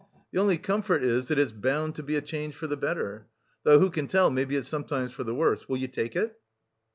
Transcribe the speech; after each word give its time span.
The 0.33 0.39
only 0.39 0.57
comfort 0.57 1.03
is, 1.03 1.27
that 1.27 1.37
it's 1.37 1.51
bound 1.51 1.93
to 1.93 2.01
be 2.01 2.15
a 2.15 2.23
change 2.23 2.55
for 2.55 2.65
the 2.65 2.75
better. 2.75 3.27
Though 3.61 3.77
who 3.77 3.91
can 3.91 4.07
tell, 4.07 4.31
maybe 4.31 4.55
it's 4.55 4.67
sometimes 4.67 5.11
for 5.11 5.23
the 5.23 5.35
worse. 5.35 5.69
Will 5.69 5.77
you 5.77 5.89
take 5.89 6.15
it?" 6.15 6.39